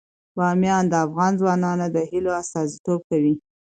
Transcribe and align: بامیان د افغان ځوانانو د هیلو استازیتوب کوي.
بامیان 0.37 0.83
د 0.89 0.93
افغان 1.05 1.31
ځوانانو 1.39 1.85
د 1.95 1.97
هیلو 2.09 2.31
استازیتوب 2.41 2.99
کوي. 3.09 3.33